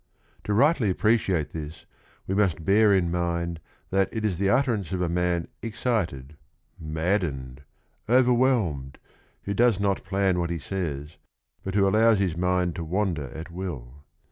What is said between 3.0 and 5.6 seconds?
mind that it is the utterance of a man